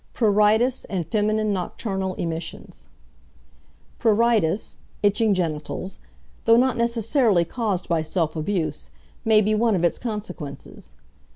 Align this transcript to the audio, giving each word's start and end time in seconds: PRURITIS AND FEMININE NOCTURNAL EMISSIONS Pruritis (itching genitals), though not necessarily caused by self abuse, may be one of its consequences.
PRURITIS 0.13 0.83
AND 0.85 1.05
FEMININE 1.11 1.53
NOCTURNAL 1.53 2.15
EMISSIONS 2.15 2.87
Pruritis 3.99 4.77
(itching 5.03 5.35
genitals), 5.35 5.99
though 6.45 6.57
not 6.57 6.75
necessarily 6.75 7.45
caused 7.45 7.87
by 7.87 8.01
self 8.01 8.35
abuse, 8.35 8.89
may 9.23 9.41
be 9.41 9.53
one 9.53 9.75
of 9.75 9.83
its 9.83 9.99
consequences. 9.99 10.95